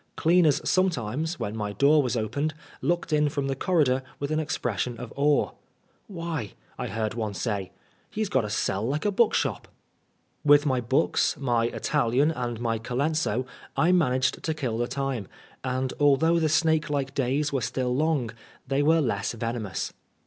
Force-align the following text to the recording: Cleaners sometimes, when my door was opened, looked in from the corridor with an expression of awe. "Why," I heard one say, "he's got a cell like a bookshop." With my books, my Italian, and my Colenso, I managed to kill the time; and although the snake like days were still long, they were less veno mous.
Cleaners 0.15 0.67
sometimes, 0.67 1.39
when 1.39 1.55
my 1.55 1.73
door 1.73 2.01
was 2.01 2.17
opened, 2.17 2.55
looked 2.81 3.13
in 3.13 3.29
from 3.29 3.45
the 3.45 3.55
corridor 3.55 4.01
with 4.17 4.31
an 4.31 4.39
expression 4.39 4.97
of 4.97 5.13
awe. 5.15 5.51
"Why," 6.07 6.53
I 6.75 6.87
heard 6.87 7.13
one 7.13 7.35
say, 7.35 7.71
"he's 8.09 8.27
got 8.27 8.43
a 8.43 8.49
cell 8.49 8.83
like 8.83 9.05
a 9.05 9.11
bookshop." 9.11 9.67
With 10.43 10.65
my 10.65 10.81
books, 10.81 11.37
my 11.37 11.65
Italian, 11.67 12.31
and 12.31 12.59
my 12.59 12.79
Colenso, 12.79 13.45
I 13.77 13.91
managed 13.91 14.41
to 14.43 14.53
kill 14.55 14.79
the 14.79 14.87
time; 14.87 15.27
and 15.63 15.93
although 15.99 16.39
the 16.39 16.49
snake 16.49 16.89
like 16.89 17.13
days 17.13 17.53
were 17.53 17.61
still 17.61 17.95
long, 17.95 18.31
they 18.67 18.81
were 18.81 19.01
less 19.01 19.35
veno 19.35 19.61
mous. 19.61 19.93